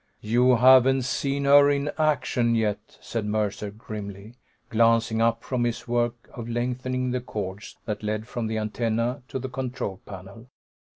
"You 0.23 0.55
haven't 0.55 1.03
seen 1.03 1.43
her 1.45 1.69
in 1.69 1.91
action 1.95 2.55
yet," 2.55 2.97
said 3.01 3.23
Mercer 3.23 3.69
grimly, 3.69 4.33
glancing 4.67 5.21
up 5.21 5.43
from 5.43 5.63
his 5.63 5.87
work 5.87 6.27
of 6.33 6.49
lengthening 6.49 7.11
the 7.11 7.21
cords 7.21 7.77
that 7.85 8.01
led 8.01 8.27
from 8.27 8.47
the 8.47 8.57
antennae 8.57 9.17
to 9.27 9.37
the 9.37 9.47
control 9.49 10.01
panel. 10.07 10.47